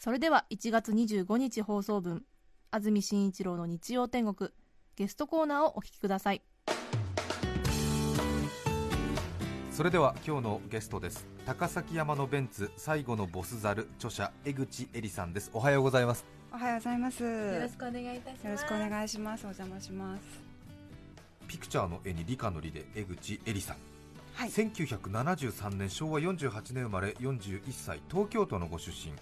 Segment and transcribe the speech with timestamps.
[0.00, 2.24] それでは1月25日放送分
[2.70, 4.50] 安住紳一郎の日曜天国
[4.96, 6.40] ゲストコーナーをお聞きください
[9.70, 17.22] それでは今日のゲストです高崎山のベンツ最後のボスザル著者江口恵里さんですおはようございますおはようございます。
[17.22, 19.44] よよろしくお願いいたしますろしくお願いします。
[19.44, 20.22] お邪魔します。
[21.46, 23.76] ピクチャーの絵に理科の理で江口恵里さん、
[24.34, 24.48] はい。
[24.50, 29.12] 1973年昭和48年生まれ41歳東京都のご出身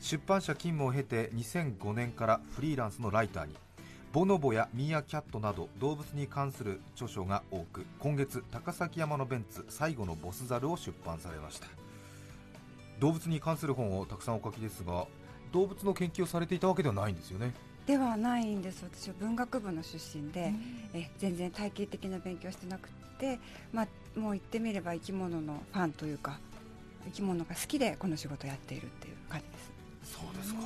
[0.00, 3.54] 出版社勤務を経て2005年からフリーランスのライターに
[4.12, 11.66] ボノボやミーアキャットなど動物に関する著書が多く今月高崎山のベンツ最後のボスザルを出版されました
[13.00, 15.06] 動物に関する本をたくさんお書きですが
[15.52, 17.52] 動物の研究をされていたわけではないんですよね
[17.88, 18.84] ではないんです。
[18.84, 20.52] 私は文学部の出身で、
[20.92, 23.40] え全然体系的な勉強してなくて、
[23.72, 23.88] まあ
[24.20, 26.38] もう言ってみれば生き物のファンというか、
[27.06, 29.77] 生き物が好きでこの仕事をやっているっていう感じです。
[30.12, 30.60] そうですか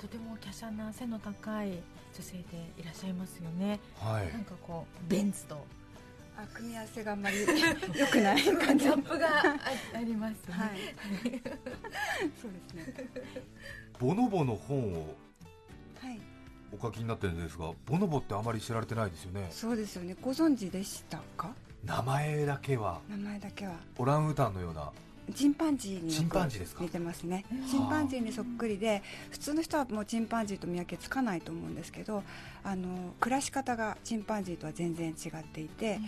[0.00, 2.42] とても華奢な背の高い女性で
[2.78, 3.78] いらっしゃいますよね。
[3.98, 5.64] はいなんかこうベンツと
[6.36, 7.36] あ組み合わせがあんまり
[7.98, 8.86] 良くない感じ。
[8.86, 9.56] ギャップがあ
[9.94, 10.54] ありますね。
[10.54, 10.70] はい。
[12.40, 13.08] そうですね。
[13.98, 15.16] ボノボの本を
[16.00, 16.20] はい。
[16.72, 20.16] お書きになってるんですがボノボってあまり知られてないですよねそうですよね。
[20.22, 21.52] ご存知でしたか？
[21.84, 23.74] 名前だけは名前だけは。
[23.98, 24.90] オランウータンのような
[25.32, 26.82] チンパンジーにチンパンジーですか？
[26.82, 27.44] 似てますね。
[27.70, 32.22] チンパンジーにそっくりで普通の人はもうチンパンジーと見分けつかないと思うんですけど
[32.64, 36.00] あの暮らし方がチンパンジーとは全然違っていて、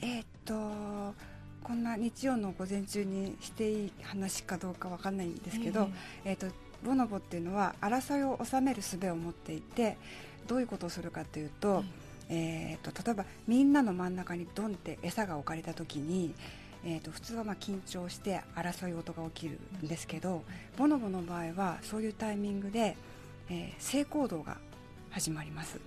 [0.00, 1.14] えーっと
[1.64, 5.90] こんな日曜の午前中にしていい話かどうかわかんないんですけど、
[6.24, 6.46] えーっと
[6.82, 9.98] ボノボっていうのは争いを収める術を持っていて
[10.46, 11.82] どういうことをするかというと,、
[12.28, 16.34] えーっと例えばみんなの真ん中にドンって餌が置かれた時に、
[16.84, 20.44] えー、と普通はまあ緊張して争い事が起きるんですけど、
[20.76, 22.96] ボノボの場合はそういうタイミングで、
[23.50, 24.56] えー性行動が
[25.10, 25.80] 始まります。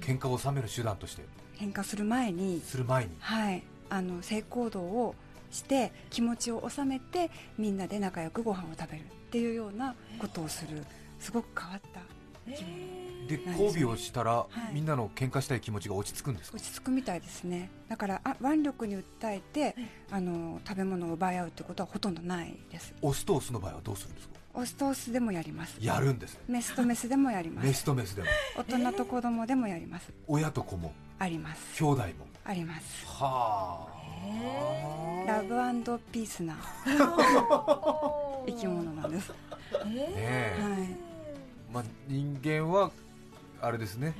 [0.00, 1.22] 喧嘩を収める手段として。
[1.58, 3.10] 喧嘩する前に、する前に。
[3.20, 5.14] はい、あの性行動を
[5.50, 10.84] して気持ちを収めてみんなで仲良くご飯を食べるっていうようなことをする。
[11.20, 12.00] すごく変わった
[12.46, 14.74] で交尾をしたら、い。
[14.74, 16.56] みんなの喧嘩したい気持ちが落ち着くんですか？
[16.56, 17.70] 落ち着くみたいですね。
[17.88, 19.76] だからあ腕力に訴えて
[20.10, 22.92] あの食べ物を奪い合うってことはほとんどないです。
[23.00, 24.34] オスとオスの場合はどうするんですか？
[24.54, 25.76] オスとオスでもやります。
[25.80, 26.40] やるんですね。
[26.48, 28.28] メスとメスでもやりまメすスとメスでも。
[28.56, 30.12] 大人と子供でもやります。
[30.26, 30.92] 親と子も。
[31.18, 31.78] あります。
[31.82, 32.08] 兄弟も。
[32.44, 33.06] あります。
[33.06, 33.88] は
[35.26, 36.56] ラブピースな
[38.46, 39.32] 生き物なんです、
[39.80, 41.11] あねえ、はい、
[41.72, 42.90] まあ、人間は
[43.60, 44.14] あれですね。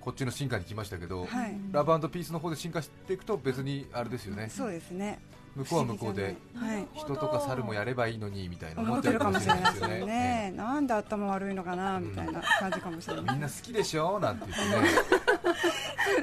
[0.00, 4.48] こっちの進化に来ましたけど、はい、ラブピースの方で進化していくと別にあれですよね。
[4.48, 5.18] そうですね。
[5.56, 6.86] 向こうは向こうではい。
[6.94, 10.06] 人とか猿もやればいいのにみたいな思ってるかもしれないですよね。
[10.06, 10.54] ね。
[10.56, 13.24] なんで頭悪いのかなみたいな感じかもしれない。
[13.34, 14.20] みんな好きでしょ？
[14.20, 14.88] なんて言ってね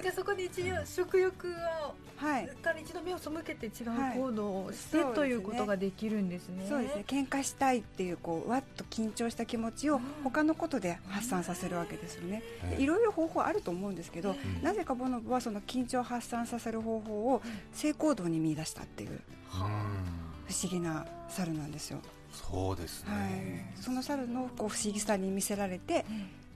[0.01, 2.47] じゃあそこで一度食欲をはい。
[2.63, 6.65] から一度目を背けて違うはい行動をして、そうですねということができるんですね。
[6.67, 7.03] そうですね。
[7.07, 12.41] 喧嘩したいっていうこうわっと緊張した気持ちを他のことで発散させるわけですよね、
[12.79, 12.85] い。
[12.85, 14.63] ろいろ方法あると思うんですけど、ん。
[14.63, 17.41] なぜかボノボはその緊張を発散させる方法を
[17.73, 19.19] 性行動に見出したっていううん。
[20.47, 21.99] 不思議な猿なんですよ、
[22.31, 23.29] そうですはい。
[23.29, 26.05] ね、、その猿のこう不思議さに見せられて、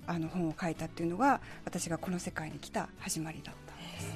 [0.07, 4.13] あの本を書いたっていうのが私がこの世界に来た始まりだったんです、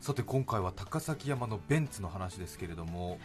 [0.00, 3.18] さて今回は高崎山のベンツの話ですけれども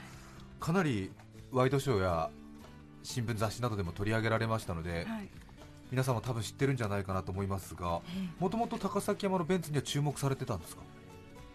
[0.60, 1.12] かなり
[1.52, 2.30] ワイドショーや
[3.04, 5.30] 新聞雑誌などでも取り上げられましたので、はい、
[5.92, 8.02] 皆さんも多分知ってるんじゃないかなと思いますが
[8.40, 10.82] もともと高崎山のベンツには注目されてたんですか？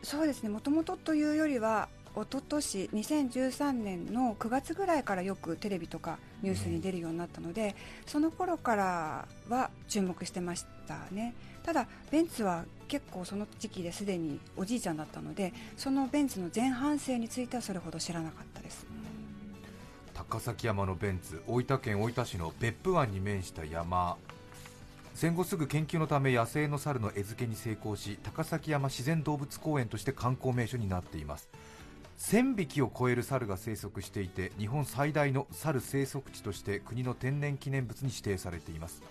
[0.03, 0.49] そうですね。
[0.49, 7.77] もともとというよりは一昨年2013年の9月ぐらいからよくテレビとかニュースに出るようになったので、
[8.07, 11.35] その頃からは注目してましたね。
[11.63, 18.87] ただベンツは結構その時期ですでにおじいちゃんだったのでそのベンツの前半生についてはそれほど知らなかったです。
[20.15, 24.17] 高崎山のベンツ大分県大分市の別府湾に面した山。
[25.15, 31.49] 戦後すぐ研究のため野生の猿の餌付けに成功し高崎山自然動物公園として観光名所になっています。
[32.19, 39.03] 1000匹を超える猿が生息していて日本最大の猿生息地として国の天然記念物に指定されています。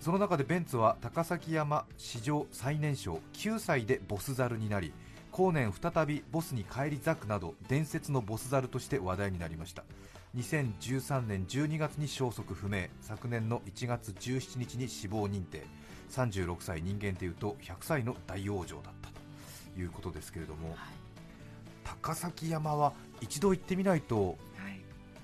[0.00, 4.94] その中でベンツは高崎山史上最年少9歳でボス猿になり
[5.30, 9.84] 後年再びボスに返り咲くなど伝説のボス猿として話題になりました。
[10.36, 15.66] 2013年12月に消息不明昨年の1月17日に死亡認定。
[16.10, 20.76] 36歳人間でいうと100歳の大往生だったということですけれども、
[22.02, 24.80] 高崎山は一度行ってみないとはい。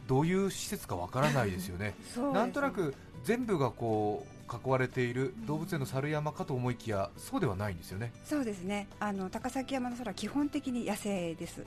[0.06, 1.94] どういう施設かわからないですよね。
[2.12, 2.32] すね。
[2.32, 8.86] なんとなく全部がこう囲われている動物園の猿山かと思いきやそうではないんですよね、そうですね。
[9.00, 11.64] あの高崎山の空は基本的に野生です。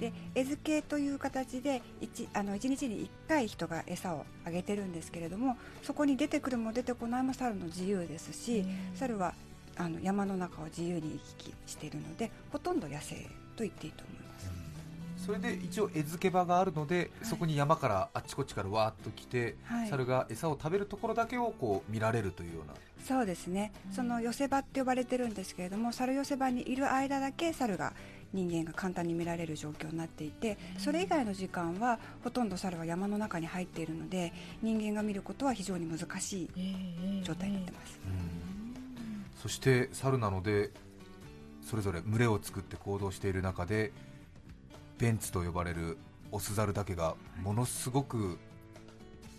[0.00, 8.64] で餌付けという形で 1, あの1日に1回人が餌をあげてるんですけれどもそこに出てくるも出てこないも猿の自由ですし
[8.94, 9.34] 猿は
[9.76, 13.16] あの山の中を自由に行き来しているのでほとんど野生
[13.56, 14.21] と言っていいと思います
[15.24, 17.24] それで一応餌付け場があるので、い。
[17.24, 19.88] そこに山からあっちこっちからわーっと来て、はい。
[19.88, 22.74] 猿が餌を食べるところだけをこう見られるというような。
[23.06, 23.72] そうですね。
[23.92, 27.92] その寄せ場って呼ばれてるんですけれども猿寄せ場にいる間だけ猿が
[28.32, 34.32] 人間が簡単に見られる状況になっていてそれ以外の時間はほとんど猿は山の中に入っているので
[34.62, 37.98] 人間が見ることは非常に難しい状態になってます。
[39.42, 40.70] そして猿なので
[41.62, 43.92] それぞれ群れを作って行動している中で
[45.02, 45.98] ベンツと呼ばれる
[46.30, 48.38] オス猿だけがものすごく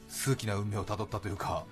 [0.10, 1.64] 数奇な運命をたどったというか、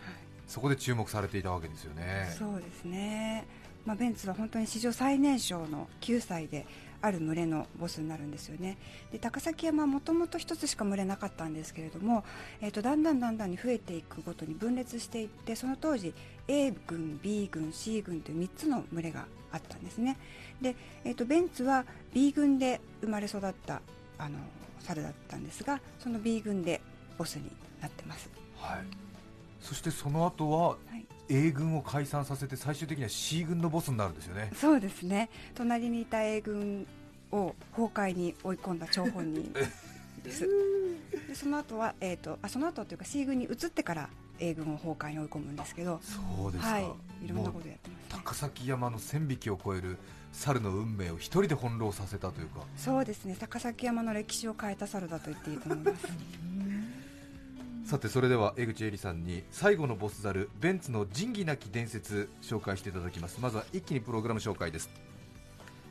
[0.48, 2.34] そこで注目されていたわけですよね。
[2.40, 3.46] そうですね、
[3.86, 6.66] まあ、ベンツは本当に史上最年少の9歳で
[7.02, 8.78] ある群れのボスになるんですよね。
[9.12, 12.24] で高崎山はもともと1つしか群れなかったんですけれども、
[12.62, 16.14] えー、とだんだんだんだんに増えていくごとに分裂していってその当時
[16.48, 20.18] A 軍 B 軍 C 軍という3つの群れがあったんですね
[20.62, 23.82] で、えー、とベンツは B 軍で生まれ育った
[24.18, 24.38] あの
[24.80, 26.82] 猿だったんですがその B 軍で
[27.18, 28.80] ボスになってます、はい、
[29.60, 31.06] そしてその後ははい。
[31.30, 34.52] A 軍を解散させて最終的には C 軍のボスになるんですよね。
[34.54, 35.30] そうですね。
[35.56, 36.86] 隣にいた A 軍
[37.32, 39.54] を崩壊に追い込んだ張本人。
[40.24, 40.46] です。
[41.28, 44.10] でその後は、えー、とあその後というか C 軍に移ってから
[44.40, 46.02] A 軍を崩壊に追い込むんですけど。
[46.04, 46.84] そうですか、はい。
[47.24, 49.98] いろんなことやってます、ね、高崎山の1000匹を超える
[50.32, 52.62] 猿の運命を一人で翻弄させたというか。
[52.78, 53.36] そうですね。
[53.40, 56.08] 高崎山の歴史を変えた猿だと言っていいと思います
[57.86, 63.40] さてそれでは江口絵里さんに最後のボス猿ベンツの仁義なき伝説紹介していただきます。
[63.42, 64.90] まずは一気にプログラム紹介です。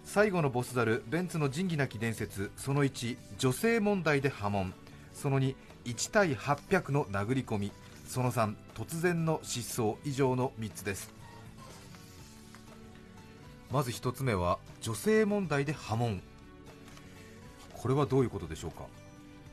[0.05, 4.73] 最後のボス猿ベンツの仁義なき伝説その1女性問題で波紋。
[5.13, 5.55] その21
[6.13, 7.73] 対800の殴り込み。
[8.07, 9.97] その3突然の失踪。
[10.05, 11.20] 以上の3つです
[13.71, 16.23] まず1つ目は女性問題で波紋。
[17.73, 18.85] これはどういうことでしょうか？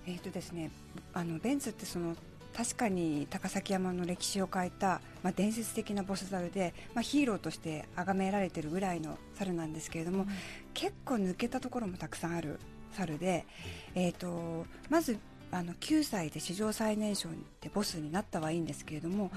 [0.05, 0.71] えーとですね、
[1.13, 2.15] あのベンツってその
[2.55, 10.25] 確かに高崎山の歴史を変えた、まあ、伝説的なボス猿で、まあ、ヒーローとして崇められてるぐらいの猿なんですけれども、
[10.73, 12.59] 結構抜けたところもたくさんある
[12.93, 13.45] 猿で、
[13.93, 15.19] えー、とまず
[15.51, 17.29] あの9歳で史上最年少
[17.61, 19.29] でボスになったはいいんですけれども、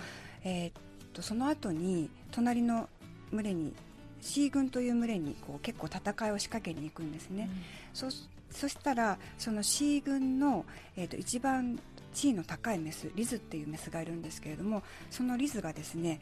[0.43, 0.73] えー、
[1.15, 2.89] とその後に隣の
[3.33, 3.75] 群れに
[4.21, 7.49] C 軍という群れにこう結構戦いを仕掛けに行くんですね。
[7.95, 8.09] そ
[8.51, 10.65] そしたらその C 軍の、
[10.97, 11.79] えー、と一番
[12.13, 16.21] 地位の高いメスリズっていうメスがいるんですけれどもそのリズがですね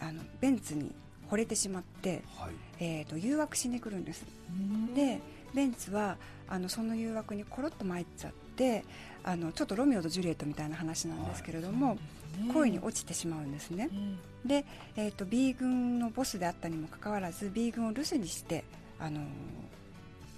[0.00, 0.92] あのベンツに
[1.30, 2.54] 惚れてしまって、はい。
[2.78, 4.24] えー、と誘惑しに来るんです。
[4.94, 5.20] で
[5.54, 6.16] ベンツは
[6.48, 8.84] あのその誘惑にコロッと参っちゃって
[9.24, 11.96] あのちょっとロミオとジュリエットみたいな話なんですけれども、
[12.52, 13.90] 恋に落ちてしまうんですね。
[14.44, 14.64] で、
[14.96, 18.64] えー、と B 軍のボスであったにもかかわらず B 軍を留守にして
[18.98, 19.20] あの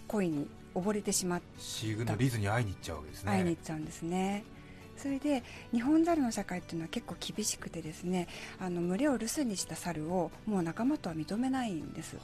[0.07, 3.31] 恋に溺れてしまっ C 軍のリズに会いに行っちゃうわけですね。
[3.33, 4.45] 会いに行っちゃうんですね。
[4.99, 8.27] それで日本猿の社会っていうのは結構厳しくてですね
[8.59, 12.17] あの群れを留守にした猿をもう仲間とは認めないんです。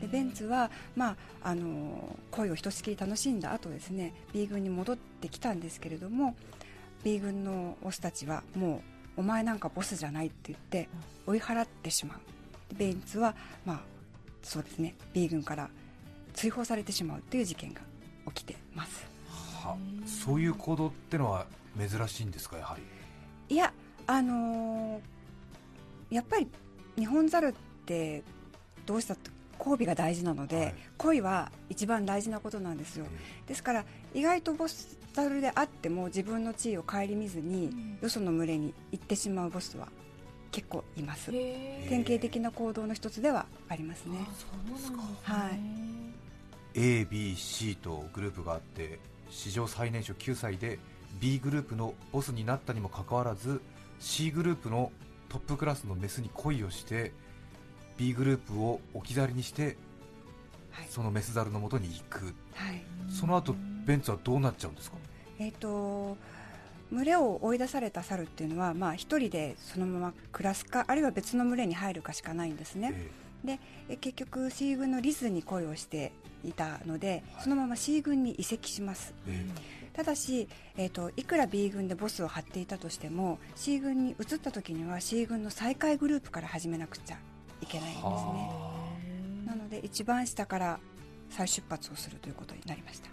[0.00, 6.36] でベンツは、まあ、あの恋をひとしきり楽しんだ後ですね B 軍に戻ってきたんですけれども
[7.02, 8.82] B 軍のオスたちはもう
[9.16, 10.88] お前なんかボスじゃないって言って
[11.26, 12.18] 追い払ってしまう。
[12.74, 13.80] ベンツは、まあ、
[14.42, 14.94] そうですね。
[15.12, 15.68] B 軍から
[16.32, 17.80] 追放されてしまうという事件が
[18.32, 19.06] 起きてます。
[19.28, 19.76] は
[20.06, 21.46] そういう行動ってのは
[21.78, 22.76] 珍しいんですかやは
[23.48, 23.54] り？
[23.54, 23.72] いや
[24.06, 25.00] あのー
[26.10, 26.48] やっぱり
[26.96, 27.52] 日本猿っ
[27.86, 28.24] て
[28.86, 30.74] どうしたって交尾が大事なので、はい。
[30.98, 33.06] 恋は一番大事なことなんですよ。
[33.46, 39.88] ですから意外とボス猿であっても自分の地位を顧みずに、よその群れに行ってしまうボスは
[40.52, 41.30] 結構います。
[41.32, 44.18] 典型的な行動の一つではありますね。
[44.38, 45.60] そうなんですねはい。
[46.74, 50.78] ABC とグループがあって史上最年少9歳で
[51.20, 53.60] B グループのボスになったにもかかわらず
[53.98, 54.92] C グループの
[55.28, 57.12] トップクラスのメスに恋をして
[57.96, 59.76] B グループを置き去りにして
[60.70, 60.86] はい。
[60.88, 62.26] そのメスザルのもとに行く。
[62.54, 62.82] はい。
[63.10, 64.96] その後ベンツはどうなっちゃうんですか？
[65.40, 66.18] えー、と
[66.92, 72.92] 群れを追い出された猿っていうのは、まあ、一人でそのまま暮らすかあるいは別の群れに入るかしかないんですね、
[73.46, 73.96] ええ。
[73.96, 76.12] 結局 C 軍のリズに恋をして
[76.44, 79.14] いたのでそのまま C 軍に移籍します。
[79.26, 79.80] ええ。
[79.92, 87.16] ただし、えー、といくら B 軍でボスを張っていたとしても C 軍に移った時には C 軍の最下位グループから始めなくちゃ
[87.62, 88.10] いけないんですね。
[88.10, 88.88] は
[89.46, 90.80] なので一番下から
[91.30, 93.10] 再出発をするということになりました。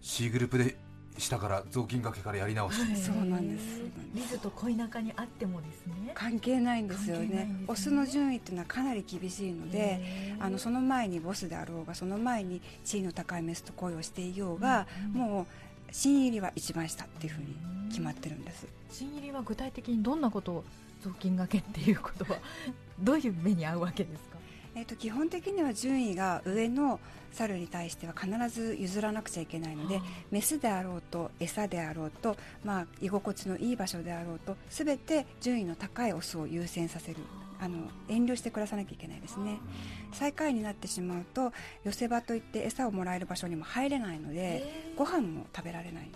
[0.00, 0.76] C グループで
[1.18, 3.80] 下から雑巾掛けからやり直し、そうなんですそうなんです。
[4.14, 6.12] リズと恋仲にあってもですね。
[6.14, 7.26] 関係ないんですよね。
[7.26, 7.64] ね。
[7.66, 15.28] オスの順位っていうのはかなり厳しいのであのその前にボスであろうがその前に地位の高いメスと恋をしていようが、うんうん。
[15.30, 15.46] もう
[15.92, 17.56] 新入りは一番下っていうふうに
[17.88, 18.66] 決まってるんです。
[18.90, 20.64] 新入りは具体的にどんなことを
[21.02, 22.38] 雑巾掛けっていうことは
[22.98, 24.36] どういう目に遭うわけですか？
[24.76, 27.00] えー、と基本的には順位が上の
[27.32, 37.16] 猿に対しては必ず譲らなくちゃいけないのでメスであろうと餌であろうと、まあ、居心地のいい場所であろうと全て順位の高いオスを優先させる。
[37.58, 39.58] あの遠慮して暮らさなきゃいけないですね。
[40.12, 41.54] 最下位になってしまうと
[41.84, 44.98] 寄せ場といって餌をもらえる場所にも入れないのでへー。
[44.98, 46.10] ご飯も食べられない、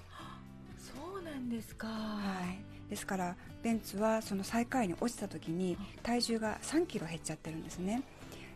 [0.76, 8.02] そうなんですか、はい、ですからベンツはその最下位に落ちた時に体重が3キロ減っちゃってるんですね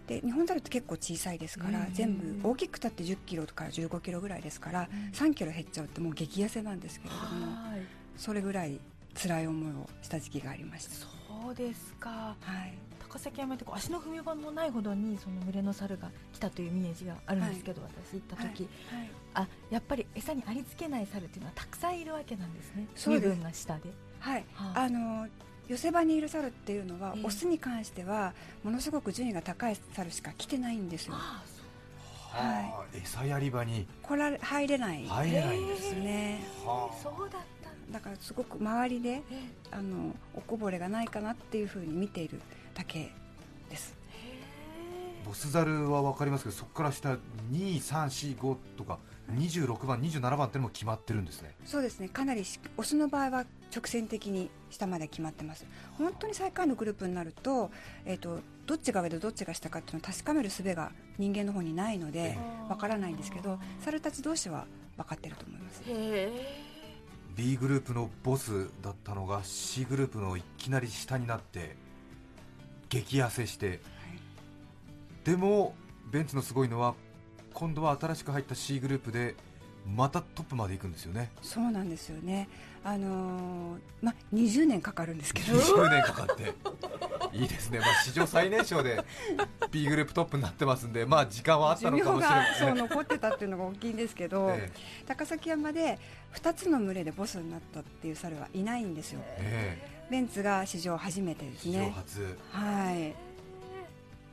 [0.07, 5.11] で日本猿って結構小さいですからうん全部大きくたって1 0キロから1 5キロぐらいですからうん。
[5.13, 7.81] 3キロ減っちゃうってもう激痩せなんですけれどもはい。
[8.17, 8.81] それぐらい
[9.15, 10.91] 辛い思いをした時期がありました。
[10.91, 12.37] そうですか。
[12.41, 12.75] はい。
[13.09, 19.11] 高崎山ってこう足の踏み場もないほどにその群れの猿が来たというイメージがあるんですけど、私行った時、はい。
[19.35, 22.89] あやっぱり餌にありつけない猿っていうのはたくさんいるわけなんですね。
[22.97, 23.91] そう身分が下で。
[24.19, 25.29] はい、はあの
[25.69, 27.25] 寄せ場にいる猿っていうのは、ええ。
[27.25, 31.15] オスに関してはものすごく順位が高い猿しか来てないんですよ。
[31.15, 31.43] は
[32.37, 33.87] あ餌やり場に。
[34.03, 35.07] 来られ入れない。
[35.07, 36.41] 入れないんですね。
[36.65, 36.97] はあ。
[37.03, 37.99] そうだったんだ。
[37.99, 39.23] だからすごく周りでえ
[39.71, 42.41] あのおこぼれがないかなっていうふうに見ている
[42.75, 43.13] だけ
[43.71, 43.97] です。
[45.25, 47.17] ボスザルは分かりますけどそこから下
[47.51, 48.99] 2345とか
[49.33, 51.55] 26番27番ってのも決まってるんですね。
[51.65, 52.09] そうですね。
[52.09, 55.67] かなりしオスの場合は直線的に下まで決まってます。
[55.99, 57.71] 本当に最下位のグループになると,、
[58.05, 62.39] えー、とどっちが上でどっちが下かっていうのを確かめる術が人間の方にないのでえ
[62.69, 64.67] わからないんですけど猿たち同士は
[64.97, 65.83] 分かってると思います。
[67.37, 71.77] B グループのボスだったのが C グループのいきなり下になって
[72.89, 73.81] 激痩せして。
[75.25, 75.75] でも
[76.13, 76.95] ベンツのすごいのは
[77.55, 79.35] 今度は新しく入った C グループで
[79.87, 81.31] またトップまで行くんですよね。
[81.43, 82.49] そうなんですよね。
[82.83, 85.57] あのーまあ20年かかるんですけど。
[85.59, 86.55] 20年かかって。
[87.33, 89.03] いいですね、まあ、史上最年少で
[89.73, 94.71] B グループトップになってますんで、まあ、時間はあったのかもしれながそういですね残ってたっていうのが大きいんですけど、え
[95.07, 95.99] 高崎山で
[96.35, 99.21] 2つの群れでボスになったっていう猿はいないんですよ。
[99.39, 99.95] ええ。
[100.11, 102.37] ベンツが史上初めてです史上ね初。
[102.53, 103.15] はい。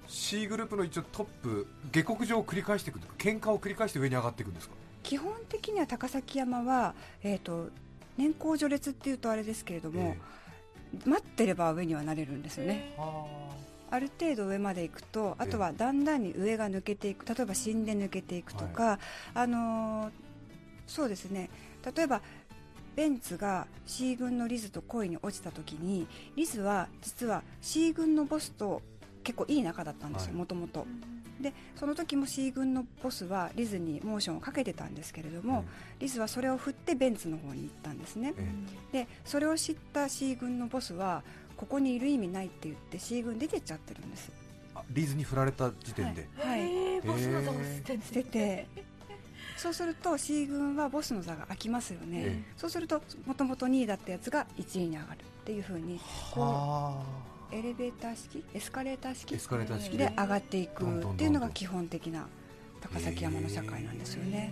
[0.07, 3.15] C グループの一応トップ下克上を繰り返していくんですか？
[3.17, 4.75] 喧嘩を繰り返して上に上がっていくんですか？
[5.03, 6.93] 基本的には高崎山は、
[7.23, 7.69] えー、と
[8.17, 10.15] 年功序列っていうとあれですけれども、
[11.05, 12.93] 待ってれば上にはなれるんですよね、
[13.89, 18.99] ある程度上まで行くとあとはだんだんに上が抜けていく例えば死んで抜けていくとか、
[19.33, 20.11] あのー
[20.91, 21.49] そうですね。
[21.95, 22.21] 例えば
[22.97, 26.05] ベンツが C 軍のリズと恋に落ちた時に
[26.35, 28.81] リズは実は C 軍のボスと
[29.23, 30.37] 結構いい仲だったんですよはい。
[30.39, 30.85] もともと
[31.41, 35.65] でその時も C 軍のボスはリズにモーションをかけてたんですけれども、
[35.99, 38.33] リズはそれを振ってベンツの方に行ったんですね。
[38.93, 41.23] えでそれを知った C 軍のボスは
[41.57, 44.31] ここにいる意味ないって言って C 軍出てっちゃってるんです。
[44.75, 46.59] あリーズに振られた時点で、はい。
[46.59, 47.01] へえ。
[47.01, 48.67] ボスの座を捨てて。
[49.57, 55.99] そうすると C 軍はボスの座が空きますよね、えそうするともともと2位だったやつが1位に上がるっていうふうに
[56.33, 62.27] こはうエレベーター式エスカレーター式エスカレーター式でで上がっていくっていうのが基本的な
[62.79, 64.51] 高崎山の社会なんですよね、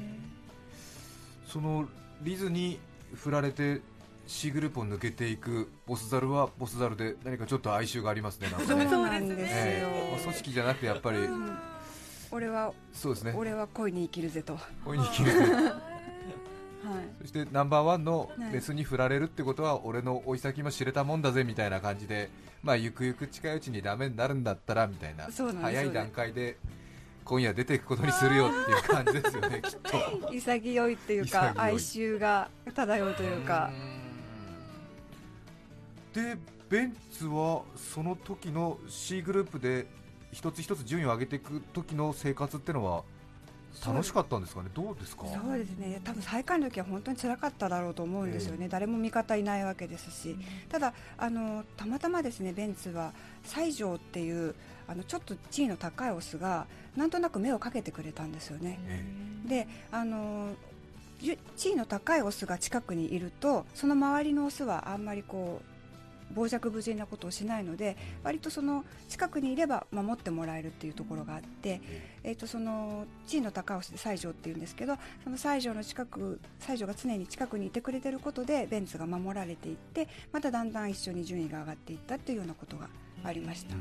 [1.48, 1.88] その
[2.22, 2.80] リズに
[3.16, 3.82] 振られて
[4.28, 10.12] C グループを抜けていくボスザルはボスザルで何かちょっと哀愁がありますねなんか そうねなんですよ、ええ。
[10.12, 11.18] まあ組織じゃなくてやっぱり。
[11.18, 11.58] うん。
[12.32, 13.34] 俺はそうですね。
[13.36, 15.36] 俺は恋に生きるぜと、はここに生きるい、
[17.22, 18.54] そしてナンバーワンのはい。
[18.54, 22.30] メスに振られるってことは俺の追い先も知れたもんだぜみたいな感じで
[22.64, 25.28] まあゆくゆく近いうちにダメになるんだったらみたいな
[25.62, 26.58] 早い段階で
[27.26, 29.80] 今夜出ていくことにするよっていう感じですよね きっ
[30.22, 30.34] と。
[30.34, 33.72] 潔いっていうか哀愁が漂うというか。
[36.14, 36.38] で
[36.70, 39.88] ベンツはその時の C グループで
[40.32, 43.04] 一つ一つ順位を上げていく時の生活ってのは
[43.86, 45.26] 楽しかったんですかね、どうですか？
[45.28, 46.02] そうですね。
[46.04, 50.36] 多分最下位の時は本当に辛かっただろうと思うんですよね、誰も味方いないわけですし、
[50.70, 54.56] ただあの、たまたまですねベンツは西条っていう
[54.88, 58.80] あのちょっと地位の高いオスがなんとなく目をかけてくれたんですよね。
[58.88, 59.04] え
[59.48, 60.50] であの
[61.58, 65.69] 地位の高いオスが近くにいるとその周りのオスはあんまりこう
[66.36, 71.82] 傍若無人なことをしないので割とその近くにいれば守ってもらえるっていうところがあって、
[72.24, 82.88] えー、とその地位の高いオスで西条っていうんですけどその西条の近く西条が常に近くにいてくれてることでベンツが守られていってまただんだん一緒に順位が上がっていったっていうようなことが
[83.24, 83.76] ありました。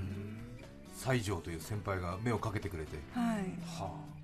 [0.99, 3.37] 西条という先輩が目をかけてくれて、はい。
[3.81, 4.19] はあ、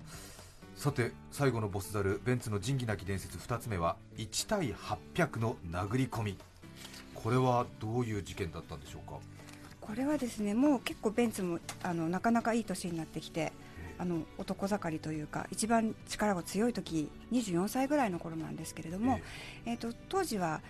[0.75, 6.37] さて最後のボスザルベンツの仁義なき伝説2つ目は1対800の殴り込み
[7.25, 9.17] これはどういう事件だったんでしょうか？
[9.81, 13.51] これはですねもう結構ベンツもあのなかなかいい年になってきて
[13.97, 19.19] あの男盛りというか一番力が強い時24歳ぐらいの頃なんですけれども、
[19.65, 20.61] えー、と当時は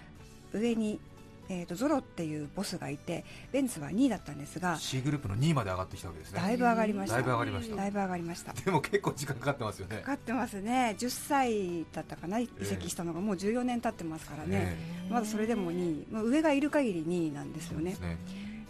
[0.53, 1.01] 上に、
[1.49, 6.39] えー、とゾロっていうボスがいてベンツは2位だったんですが C グループの2位まで上がってきたわけですね。
[6.39, 7.15] だいぶ上がりました。
[7.15, 7.75] だいぶ上がりました。
[7.75, 8.53] だいぶ上がりました。
[8.53, 9.97] でも結構時間かかってますよね。
[9.97, 10.95] かかってますね。
[10.97, 12.39] 10歳だったかな？
[12.39, 14.77] 移籍したのがもう14年経ってますからね、
[15.09, 16.13] まだそれでも2位。
[16.13, 17.95] もう上がいる限り2位なんですよね。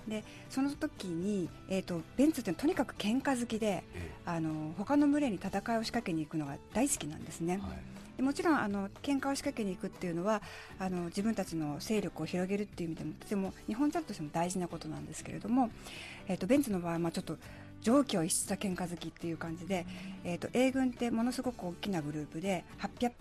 [0.08, 7.60] でその時に、えー、とベンツってとにかく喧嘩好きでえあの他の群れに戦いを仕掛けに行くのが大好きなんですね。
[7.60, 7.78] え、はい
[8.18, 10.42] でもちろんあの喧嘩を仕掛けに行くっていうのは
[10.80, 15.70] あの自分たちの勢力を広げるっていう意味でもとても日本ザルとしても大事なことなんですけれども、
[16.28, 17.38] えー、とベンツの場合はまあちょっと
[17.82, 19.86] 常軌を逸した喧嘩好きっていう感じで、
[20.24, 23.12] えー、と A 軍ってものすごく大きなグループで800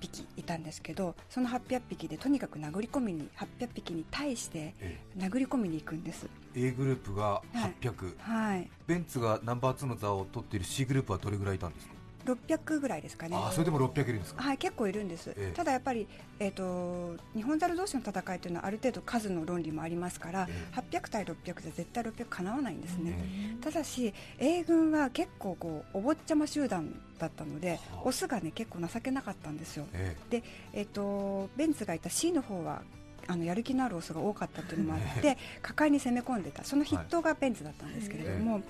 [0.00, 6.26] 匹いたんですけどその800匹でとにかく殴り込みに800匹に対してえ殴り込みに行くんです。
[6.54, 7.42] え A グループが
[7.82, 8.70] 800、はい。
[8.86, 11.92] ベンツがナンバー2の座を取っている C グループはどれぐらいいたんですか、
[12.34, 13.36] 600ぐらいですかね。
[13.36, 15.52] ああそれでも600いるんですか、はい、結構いるんです、ええ。
[15.54, 16.06] ただやっぱり、
[16.38, 23.18] えー、と日本猿同士の戦いというのはある程度数の論理もありますから、え800対600じゃ絶対600かなわないんですね、
[23.60, 28.02] えただし A 軍は結構こうお坊ちゃま集団だったので、はあ。
[28.04, 29.86] オスがね結構情けなかったんですよ。
[29.92, 30.16] え
[30.72, 30.82] え。
[30.82, 32.82] ー、とベンツがいた C の方は
[33.28, 36.64] あのやる気のあるオスが多かったっていうのもあって果敢に攻め込んでた。
[36.64, 38.62] その筆頭がベンツだったんですけれども、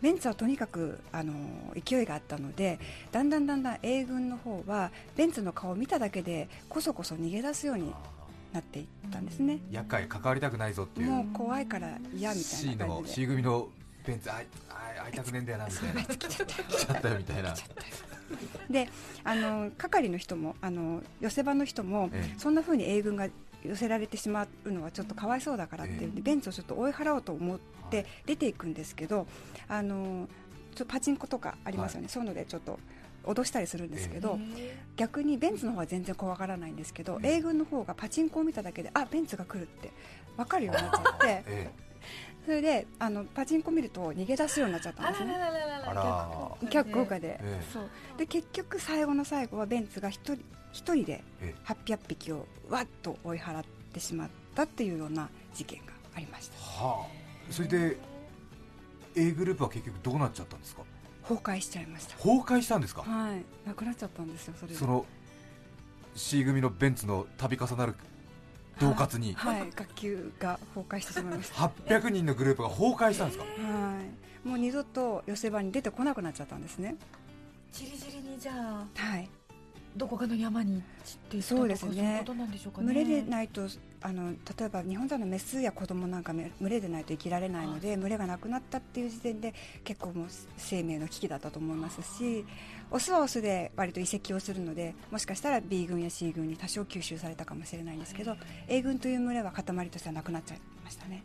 [0.00, 1.34] ベンツはとにかくあの
[1.74, 2.78] 勢いがあったので
[3.12, 7.92] だんだんだんだん A 軍の方はベンツの顔を見ただけでこそこそ逃げ出すように
[8.52, 13.68] なっていったんですねえ厄介関わりたくないぞっていうもう怖いから嫌みたいな感じで C 組の
[14.06, 17.54] ベンツあいあい会いたくねえんだよなみたいな来ちゃったよみたいな
[18.70, 18.88] で
[19.24, 23.28] あの係の人もあの寄せ場の人も、ええそんな風に A 軍が
[23.66, 26.22] 寄せられてしまうのはちょっとかわいそうだからっていうんで、ええ。
[26.22, 27.58] ベンツをちょっと追い払おうと思っ
[27.90, 29.26] て出ていくんですけど、
[29.68, 30.28] あの
[30.74, 32.78] ちょっとパチンコとかありますよね、そういうのでちょっと
[33.24, 34.38] 脅したりするんですけど、
[34.96, 37.36] 逆にベンツの方は全然怖がらないんですけど、ええ。
[37.36, 39.90] A 軍の方がパチンコを見ただけであベンツが来るって
[40.36, 41.70] 分かるようになっちゃって え
[42.44, 45.34] それであのパチンコ見ると逃げ出すようになっちゃったんですね。
[45.34, 46.68] あら。
[46.70, 47.62] 逆効果で,、ええ。
[47.72, 47.88] そう。
[48.16, 50.44] で結局最後の最後はベンツが一人
[50.76, 56.58] 一人でえ800匹をわっと追い払ってしまったっていうような事件がありました。
[56.58, 57.52] はあ。
[57.52, 57.96] それで
[59.14, 60.82] A グループは結局どうなっちゃったんですか？
[61.22, 62.16] 崩壊しちゃいました。
[62.16, 63.02] 崩壊したんですか？
[63.02, 63.42] はい。
[63.66, 64.78] なくなっちゃったんですよそれで。
[64.78, 65.06] その
[66.14, 67.94] C 組のベンツの度重なる
[68.78, 69.32] 恫喝に。
[69.32, 69.70] はい。
[69.74, 71.54] 学級が崩壊してしまいました。
[71.88, 73.44] 800人のグループが崩壊したんですか？
[73.44, 73.48] は
[74.44, 74.46] い。
[74.46, 76.96] もう二度と寄せ場に出てこなくなっちゃったんですね。
[77.72, 78.84] じりじりにじゃあ。
[78.94, 79.30] はい
[79.96, 81.94] どこかの山に散っていったとかそうですね。
[81.94, 82.86] そういうことなんでしょうかね。
[82.86, 83.62] 群れでないと
[84.02, 89.54] あの例えば日本座のメスや子供なんかめ群れでないと生きられないので群れがなくなったっていう時点で
[89.84, 92.44] 結構もう生命の危機だったと思いますし
[92.90, 98.36] オスはオスで割と移籍をするのでもしかしたら B 軍や C 軍に多少吸収されたかもしれないんですけど
[98.68, 101.22] A 軍という群れは塊としてはなくなっちゃいましたね。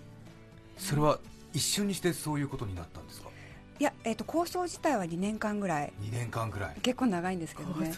[0.77, 1.19] それは
[1.53, 3.29] 一瞬にしてそういうことになったんですか？
[3.81, 5.93] いや、えー、と構想自体は2年間ぐらい。
[6.03, 6.75] 2年間くらい。
[6.83, 7.91] 結構長いんですけどね。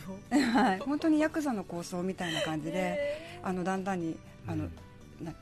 [0.54, 0.80] はい。
[0.80, 4.18] 本当にヤクザの構想みたいな感じであのだんだんに
[4.48, 5.34] あの、なんていうの？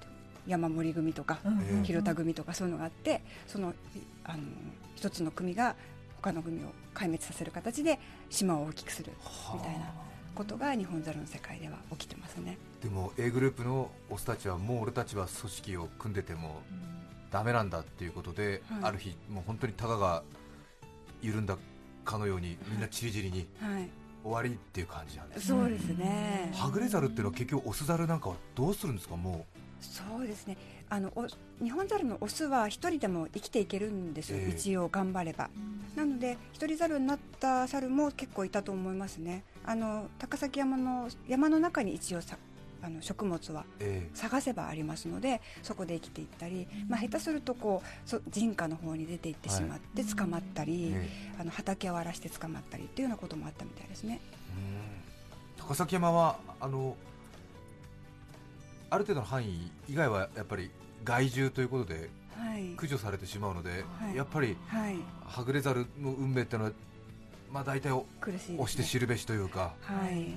[0.48, 3.76] 山盛り組とか、ええ広田組とかそういうのがあってその
[4.24, 4.40] あの
[4.96, 5.76] 一つの組が
[6.20, 8.00] 他の組を壊滅させる形で
[8.32, 9.12] 島を大きくする
[9.54, 9.94] みたいな
[10.34, 12.58] ことが日本猿の世界では起きてますね。
[12.82, 16.64] でも A グループのオスたちはもう俺たちは組織を組んでても
[17.32, 18.84] ダメなんだっていうことで、はい。
[18.84, 20.24] ある日もう本当にタガが
[21.22, 21.58] 緩んだ
[22.04, 23.90] かのようにみんなちりぢりにはい。
[24.24, 25.48] 終わりっていう感じなんです。
[25.48, 26.52] そうですね。
[26.54, 29.16] はぐれ猿っていうのは結局オス猿なんかはどうするんですか？
[29.16, 29.48] も
[29.80, 30.58] そうですね。
[30.90, 31.26] あのお
[31.64, 34.50] 日本猿のオスは一人でも生きていけるんですよ、ええ。
[34.52, 35.50] 一応頑張れば。
[35.96, 39.44] なので一人猿になった猿も結構いたと思いますね。
[39.66, 42.38] あの高崎山の山の中に一応さ
[42.84, 43.66] あの食物は
[44.14, 54.20] 探せばありますのでそこで生きていったり、まあ、下手するとこうそ人家の方に出て行ってしまって捕まったえり、えあの畑を荒らして捕まったりっていうようなこともあったみたいですね。
[55.58, 55.64] うん。
[55.64, 56.96] 高崎山はあの
[58.90, 60.72] ある程度の範囲以外はやっぱり
[61.04, 62.72] 害獣ということではい。
[62.72, 64.16] 駆除されてしまうので、はい。
[64.16, 64.96] やっぱりはい。
[65.26, 66.72] はぐれ猿の運命っていうのは、
[67.52, 70.34] まあ、大体お苦しいです、ね、押して知るべしというか、はい、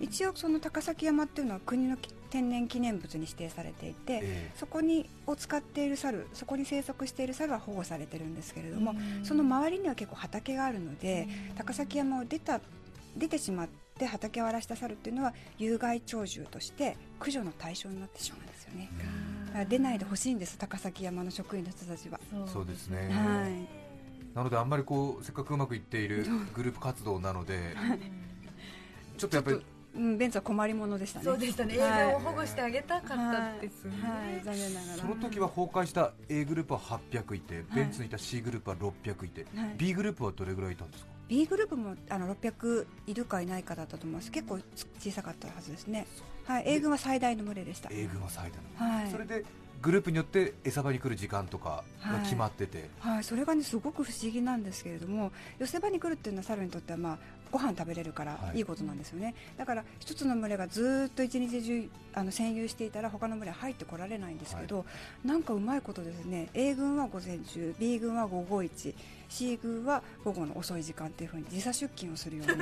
[0.00, 1.96] 一応その高崎山っていうのは国の
[2.30, 12.60] 天然記念物に指定されていて、えそこにを使っている猿そこに生息している猿は保護されてるんですけれども、その周りには結構畑があるので、高崎山を出た
[13.16, 18.90] 出てしまって畑を荒らした猿っていうのは有害鳥獣として駆除の対象になってしまうんですよね。
[19.46, 22.66] だから出ないでほしいんです高崎山の職員の人たちは、そう。
[22.66, 23.78] ですね、はい。
[24.34, 27.74] なのであんまりこうせっかくうまくいっているグループ活動なので、
[29.16, 29.60] ちょっとやっぱり
[29.98, 31.24] うん、ベンツは困りものでしたね。
[31.24, 31.74] そうでしたね。
[31.74, 32.12] 映はい。
[32.12, 33.18] 画を保護してあげたかっ
[33.56, 34.98] たですね、はい、はい残念ながら。
[34.98, 39.74] その時は崩壊した A グループは800いて、ベンツにいた C グループは600いて、はい。
[39.76, 44.58] B グループはどれぐらいいたんですか？B グループもあの600いるかいないかだったと思います結構
[44.98, 46.06] 小さかったはずですね、
[46.46, 49.10] はい、A 軍は最大の群れでした、A 軍は最大の、はい。
[49.10, 49.44] それで
[49.80, 57.18] グループによって餌場に来る時間とかが決まってて、はい、それがねすごく不思議なんですけれども寄せ場に来るっていうのは猿にとってはまあ
[57.50, 58.58] ご飯食べれるからはい。
[58.58, 64.84] いいことなんですよね、だから一つの群れがずーっと一日中あの占有していたら他の群れは入ってこられないんですけど、
[65.24, 68.94] なんかうまいことですね A 軍は午前中 B 軍は午後1
[69.28, 72.52] C 軍は午後の遅い時間っていうふうに時差出勤をするように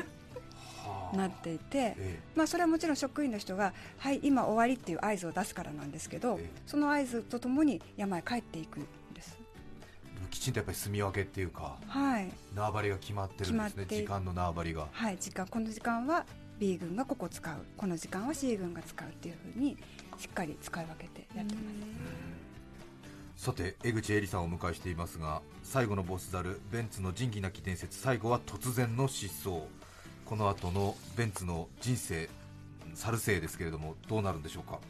[0.87, 1.17] はあ。
[1.17, 2.19] なっていて、え。
[2.35, 6.51] まあ、それはもちろん職員の人が「はい今終わり」っていう合図を出すからなんですけど、ええ。
[6.67, 8.81] その合図とともに山へ帰っていく
[10.37, 12.31] きちんとやっぱり住み分けっていうかはい。
[12.55, 14.87] 縄張りが決まってるんですね時間の縄張りが。
[14.93, 16.27] はい、時間この時間は
[16.59, 17.55] B 軍がここ使う。
[17.77, 19.79] この時間は C 軍が使うっていうふうに
[20.19, 21.61] しっかり使い分けてやってま
[23.37, 29.63] す、さて江口絵里さんをお迎えしていますが最後のボスザルベンツの仁義なき伝説最後は突然の失踪。
[30.27, 32.29] この後のベンツの人生
[32.95, 34.81] 猿生ですけれどもどうなるんでしょうか？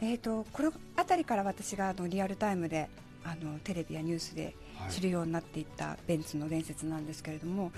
[0.00, 2.88] えー、とこの辺りから私があのリアルタイムで
[3.24, 7.72] あのテレビやニュースではい知るようになっていったベンツの伝説なんですけれども、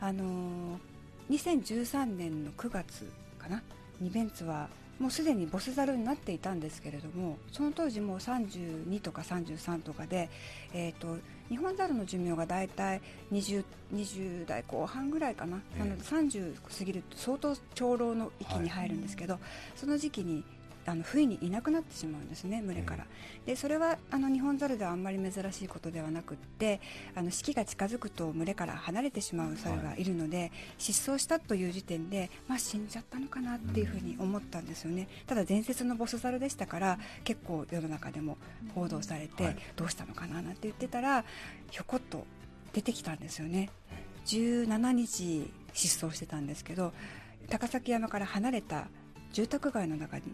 [0.00, 0.78] あのー
[1.30, 3.62] 2013年の9月かな
[4.00, 10.30] にベンツはもうすでにボスザルになっていたんですけれどもその当時もう32とか33とかで、
[10.72, 11.18] えー、と
[11.50, 19.38] 日本ザルの寿命が大体 20, 20代後半ぐらいかな、ええなので30過ぎると相当長老の域に入るんですけど、
[19.76, 20.42] その時期に
[20.86, 23.06] あの不意にいなくなってしまうんですね群れから、
[23.44, 26.80] でそれはあの日本ザルではあんまり珍しいことではなくって
[27.14, 38.38] あの四季が近づくと群れから離れてしまう猿がいるので、失踪したという時点で、まあ、死んじゃったのかなっていうふうに思ったんですよね、ただ伝説のボスザルでしたから結構世の中でも
[38.74, 39.56] 報道されて、はい。
[39.76, 41.24] どうしたのかななんて言ってたら
[41.70, 42.24] ひょこっと
[42.72, 43.70] 出てきたんですよね。
[44.26, 46.92] 17日失踪してたんですけど
[47.48, 48.88] 高崎山から離れた
[49.32, 50.24] 住宅街の中に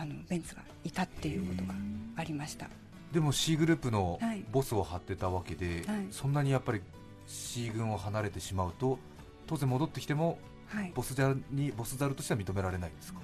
[0.00, 1.74] あのベンツがいたっていうことが
[2.16, 2.68] ありました。
[3.12, 4.44] でも C グループのはい。
[4.52, 6.06] ボスを張ってたわけで、はい。
[6.10, 6.82] そんなにやっぱり
[7.26, 8.98] C 軍を離れてしまうと
[9.46, 10.92] 当然戻ってきてもはい。
[10.94, 13.20] ボスザルにボスザルとしては認められないんですか？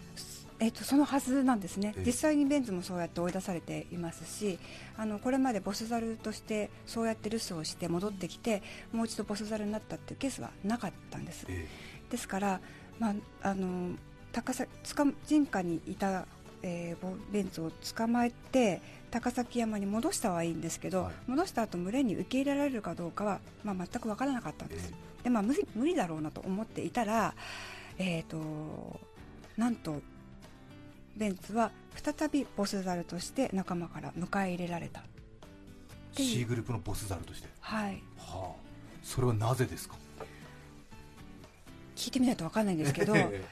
[0.60, 1.92] えっとそのはずなんですね。
[1.96, 2.04] ええ。
[2.06, 4.58] 実際にベンツもそうやって追い出されていますし
[4.96, 11.44] あのこれまでボスザルとしてそうやって留守をして戻ってきてもう一度ボスザルになったっていうケースはなかったんです。
[11.48, 11.68] え
[12.10, 12.60] ですから、
[12.98, 13.96] まあ、あの
[14.32, 16.26] 高崎つか人家にいた、
[16.66, 21.12] えーボベンツを捕まえて高崎山に戻したはいいんですけど、はい。
[21.26, 24.90] 戻した後群れに受け入れられるかどうかは、まあ、全く分からなかったんです、
[25.22, 27.34] でまあ、無理無理だろうなと思っていたら、
[27.98, 28.98] えー、と
[29.58, 30.00] なんと
[31.16, 35.04] ベンツは再びボスザルとして仲間から迎え入れられた。
[36.18, 37.48] え C グループのボスザルとして？
[37.60, 38.02] はい。
[38.16, 38.64] はあ。
[39.02, 39.96] それはなぜですか？
[41.94, 43.44] 聞いてみないと分かんないんですけど、え。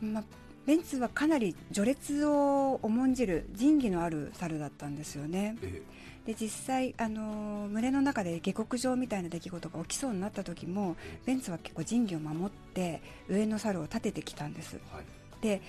[0.00, 0.24] まあ、
[0.66, 5.56] ベンツはかなり序列を重んじる仁義のある猿だったんですよね。
[5.62, 5.82] え
[6.26, 10.96] で実際、あのー群れの中で下克上みたいな出来事が起きそうになった時も
[11.26, 14.80] ベンツは結構仁義を守って上の猿を立ててきたんです。
[14.90, 15.04] はい。
[15.42, 15.60] で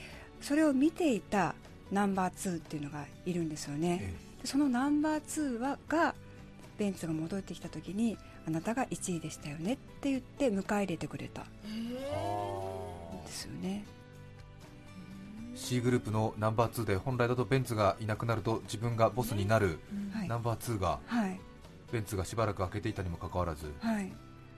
[0.42, 1.56] それを見ていた
[1.92, 4.14] ナンバー2っていうのがいるんですよね。
[4.46, 6.16] そのナンバー2はが
[6.78, 11.42] ベンツが戻ってきた時にあなたが1位でしたよねってって言って迎え入れてくれた。
[11.42, 11.46] ん
[13.26, 13.84] ですよね
[15.56, 19.80] C グループのナンバー2で本来だとベンツがいなくなると自分がボスになる
[20.14, 20.28] はい。
[20.28, 21.40] ナンバー2がはい。
[21.92, 23.74] ベンツがしばらく開けていたにもかかわらず。
[23.80, 24.12] はい。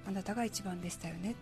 [0.08, 1.36] あなたが一番でしたよね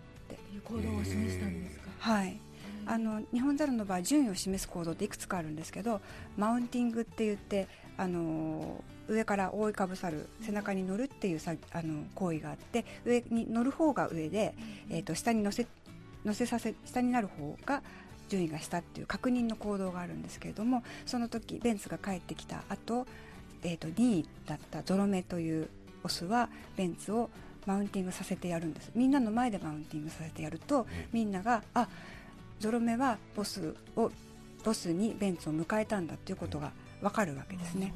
[0.52, 2.40] いう行動を示したんですか、はい。
[2.86, 6.00] あの日本ザルの場合順位を示す行動っていくつかあるんですけど
[6.36, 14.54] マウンティングって言ってあの上から覆いかぶさる背中に乗るっていうさあの行為があって上に乗る方が上で、
[14.90, 15.66] えー、と下に乗せ
[16.24, 17.82] 乗せさせ下になる方が
[18.28, 23.06] 順位が下っていう確認の行動があるんですけれどもその時ベンツが帰ってきた後、
[23.62, 25.68] えー、と2位だったゾロ目という
[26.02, 27.30] オスはベンツを
[27.66, 28.92] マウンティングさせてやるんです。
[28.94, 31.88] みんなの前でマウンティングさせてやるとええみんながあ
[32.60, 34.10] ゾロ目はボスを
[34.64, 37.92] ボスにベンツを迎えたんだっていうことが分かるわけですね。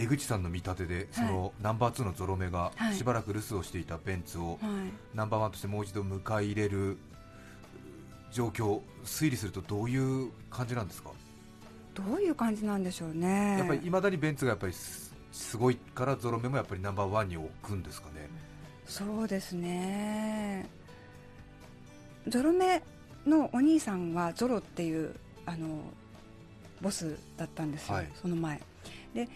[0.00, 2.94] 江口さんの見立てでそのナンバー2のゾロ目がはい。
[2.94, 4.58] しばらく留守をしていたベンツをはい。
[5.16, 6.98] ナンバーワンとしてもう一度迎え入れる
[8.30, 11.10] 状況推理するとどういう感じなんですか、
[11.94, 13.58] どういう感じなんでしょうね。
[13.58, 18.28] やっぱりいまだにベンツがやっぱりすすごいからゾロ目もやっぱりナンバーワンに置くんですかね
[18.86, 20.68] そうですね。
[22.26, 22.82] ゾロ目
[23.26, 25.14] のお兄さんはゾロっていう
[25.46, 25.82] あの
[26.80, 28.60] ボスだったんですよ、はいその前。
[29.14, 29.28] で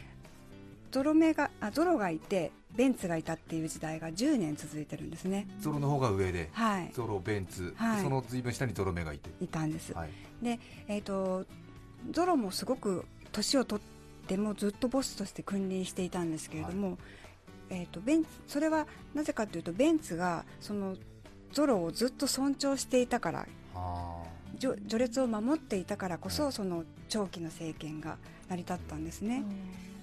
[0.91, 5.47] ゾロ目があゾロがいてベンツがいたっていう時代が10年続いてるんですね。
[5.61, 6.91] ゾロの方が上ではい。
[6.93, 9.93] ゾロ、ベンツ、はいその随分下にゾロ目がいて、いたんです。
[9.93, 10.11] はい、
[10.43, 10.59] で、
[10.89, 11.47] えー、と
[12.11, 16.99] ゾロもすごく年を取ってもずっとボスとして君臨していたんですけれども、
[17.71, 20.97] えー、とベンツそれはなぜかというとベンツがその
[21.53, 24.23] ゾロをずっと尊重していたからあ
[24.59, 28.17] 序序列を守っていたからこそ、はいその長期の政権が
[28.49, 29.45] 成り立ったんですね。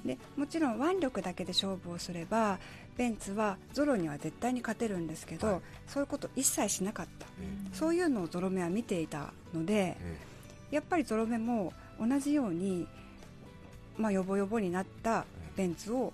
[0.06, 2.60] でもちろん腕力だけで勝負をすれば
[2.96, 5.62] ベンツはゾロには絶対に勝てるんですけど、はい。
[5.88, 7.26] そういうこと一切しなかった。
[7.42, 10.30] えそういうのをゾロ目は見ていたので、ええ
[10.72, 12.88] やっぱりゾロ目も同じように、
[13.98, 16.14] まあ、ヨボヨボになったベンツを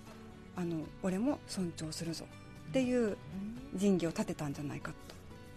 [0.56, 2.24] あの俺も尊重するぞ
[2.70, 3.16] っていう
[3.74, 4.92] 仁義を立てたんじゃないか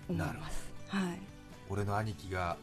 [0.07, 0.69] と思います。
[0.87, 1.19] はい、
[1.69, 2.57] 俺の兄貴が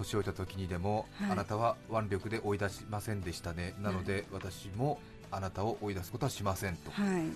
[0.00, 1.30] 年老いた時にでも、はい。
[1.30, 4.98] あなたは腕力で追い出しませんでしたね、なので私も
[5.30, 7.34] あなたを追い出すことはしませんとはい、いう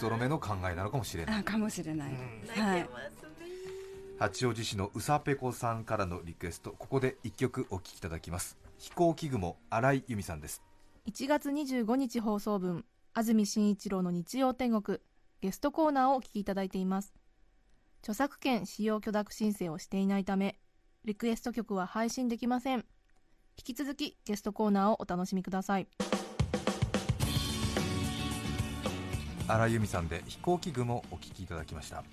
[0.00, 1.40] ゾロ目の考えなのかもしれない。
[1.40, 2.62] あかもしれない、うん。
[2.62, 2.88] はい、
[4.18, 6.74] 八王子市のうさぺこさんからのリクエスト。
[6.78, 8.58] ここで一曲お聴きいただきます。
[8.78, 10.62] 飛行機雲新井由美さんです。
[11.06, 12.84] 1月25日放送分
[13.14, 14.98] 安住紳一郎の日曜天国。
[15.40, 17.14] ゲストコーナーをお聞きいただいています。
[18.02, 20.58] 著作権使用許諾申請をしていないため
[21.06, 22.84] リクエスト曲は配信できません。
[23.56, 25.88] 引き続きゲストコーナーをお楽しみください。
[29.48, 32.04] 新井由美さんで飛行機雲お聴きいただきました。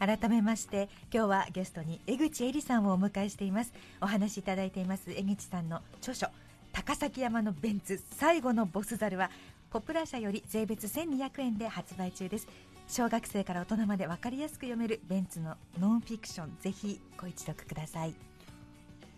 [0.00, 3.72] 改めまして今日はゲストに江口恵里さんをお迎えしています。
[4.00, 6.26] お話しいただいています江口さんの著書
[6.72, 9.30] 高崎山のベンツ最後のボスザルは
[9.70, 12.48] ポプラ社より税別1200円で発売中です
[12.88, 18.14] 小学生から大人まで分かりやすく読めるベンツのノンフィクションぜひご一読ください。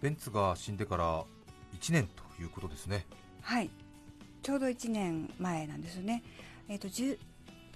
[0.01, 1.25] ベンツが死んでから
[1.79, 3.05] 1年ということですね。
[3.43, 3.71] はい、
[4.43, 6.23] ちょうど1年前なんですよね、
[6.69, 7.19] えー、と10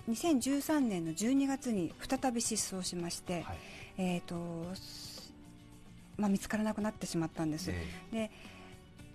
[0.08, 3.58] 2013年の12月に再び失踪しまして、はい。
[3.98, 5.32] えーとす
[6.16, 7.86] まあ、見つからなくなってしまったんです、え。
[8.12, 8.30] で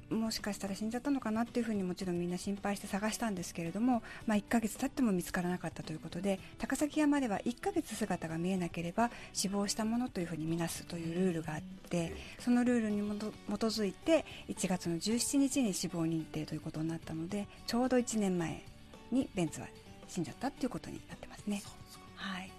[0.10, 18.64] もしかしたら死んじゃったのかなっていうふうにもちろんみんな心配して探したんですけれども、まあ、1ヶ月経っても見つからなかったということで高崎山では1ヶ月姿が見えなければ死亡したものというふうに見なすというルールがあってそのルールに基づいて1月の17日に死亡認定ということになったのでちょうど1年前
[19.12, 19.68] にベンツは
[20.08, 21.62] 死んじゃったということになってますね。
[22.16, 22.52] はい。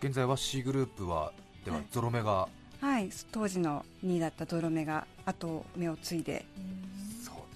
[0.00, 1.32] 現在は C グループは
[1.64, 1.86] でははい。
[1.90, 2.48] ゾロ目が、
[2.80, 6.44] はい、当時の2位だったゾロ目が後目を継いで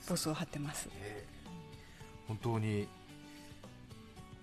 [0.08, 0.88] ボスを張ってます。
[0.92, 1.30] ええ。
[2.28, 2.88] 本当に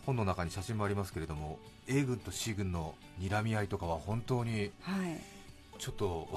[0.06, 5.20] 本の中に写真もありますけれども A 軍と C 軍の睨み合いとかは本当にはい。
[5.80, 6.28] ちょっと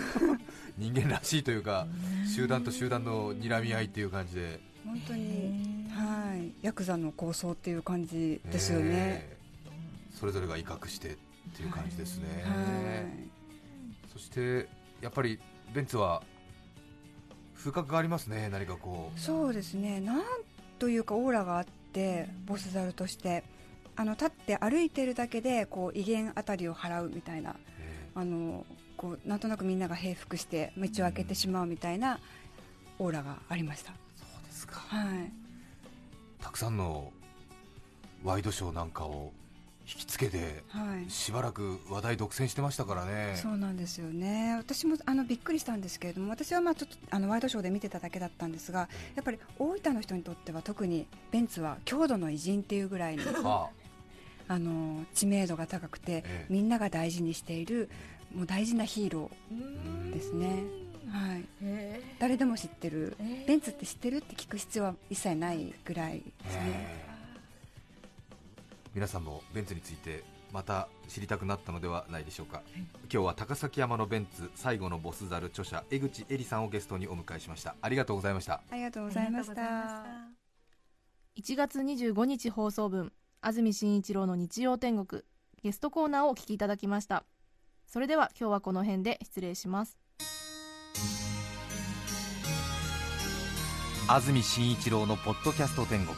[0.78, 1.86] 人間らしいというか
[2.34, 4.60] 集団と集団の睨み合いっていう感じで。
[4.84, 8.86] 本当に、はい、ヤクザの構想っていう感じですよね。
[8.86, 9.38] ええ。
[10.18, 11.16] それぞれが威嚇してっ
[11.54, 14.68] ていう感じですね、はい、そして
[15.00, 15.38] やっぱり
[15.72, 16.22] ベンツは
[17.58, 20.00] 風格がありますね何かこうそうですね。
[20.00, 20.22] なん
[20.78, 23.44] というかオーラがあって、ボスザルとして。
[23.98, 28.64] あの立って歩いてるだけでこう威厳あたりを払うみたいなえあの
[28.96, 32.20] こうなんとなくみんなが平服して道を開けてしまうみたいな
[33.00, 33.90] オーラがありました。
[33.90, 35.32] えそうですかはい。
[36.40, 37.12] たくさんの
[38.22, 39.32] ワイドショーなんかを
[39.88, 41.10] 引きつけてはい。
[41.10, 43.36] しばらく話題独占してましたからね。
[43.36, 44.54] そうなんですよね。
[44.58, 53.70] 私もあのびっくりしたんですけれども私はまあちょっとあのワイドショーで見てただけだったんですがやっぱり大分の人にとっては特にベンツは郷土の偉人っていうぐらいには
[54.46, 56.46] あの知名度が高くて、ええ。
[56.50, 57.88] みんなが大事にしている
[58.34, 60.64] もう大事なヒーロあーですね、
[61.10, 63.44] はい、へ誰でも知ってる、え。
[63.46, 67.07] ベンツって知ってるって聞く必要は一切ないぐらいですね、ええ
[68.94, 72.62] 皆さんもベンツについてまた知りたくなったのではないでしょうか、
[73.12, 77.76] 今日は高崎山のベンツ最後のボスザル著者江口恵里さんをゲストにお迎えしました。
[77.82, 78.62] ありがとうございました。
[78.70, 80.04] ありがとうございました。
[81.36, 85.22] 1月25日放送分安住紳一郎の日曜天国
[85.62, 87.24] ゲストコーナーをお聞きいただきました。
[87.86, 89.98] それでは今日はこの辺で失礼します。
[94.08, 96.16] 安住紳一郎のポッドキャスト天国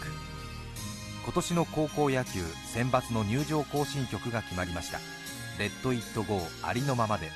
[1.24, 4.98] 今年の高校野球選抜の入場行進曲が決まりました
[5.58, 7.30] 「レッド・イット・ゴーありのままで。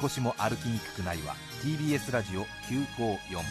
[0.00, 1.36] 少しも歩きにくくないわ。
[1.62, 3.42] TBS ラジオ954」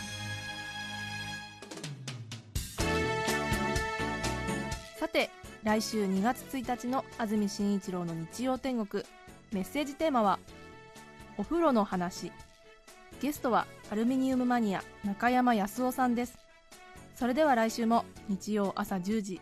[5.00, 5.30] さて
[5.64, 9.04] 来週2月1日の安住紳一郎の日曜天国。
[9.52, 10.40] メッセージテーマは
[11.38, 12.32] 「お風呂の話」
[13.22, 16.40] ゲストはアルミニウムマニア中山康夫さんです。
[17.16, 19.42] それでは来週も日曜朝10時